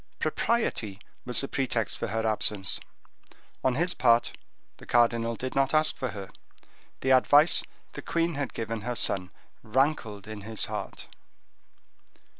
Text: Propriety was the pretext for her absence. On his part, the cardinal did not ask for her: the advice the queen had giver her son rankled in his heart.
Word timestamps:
Propriety 0.17 0.97
was 1.25 1.41
the 1.41 1.47
pretext 1.47 1.95
for 1.95 2.07
her 2.07 2.25
absence. 2.25 2.79
On 3.63 3.75
his 3.75 3.93
part, 3.93 4.35
the 4.77 4.87
cardinal 4.87 5.35
did 5.35 5.53
not 5.53 5.75
ask 5.75 5.95
for 5.95 6.07
her: 6.07 6.29
the 7.01 7.11
advice 7.11 7.61
the 7.93 8.01
queen 8.01 8.33
had 8.33 8.55
giver 8.55 8.79
her 8.79 8.95
son 8.95 9.29
rankled 9.61 10.27
in 10.27 10.41
his 10.41 10.65
heart. 10.65 11.05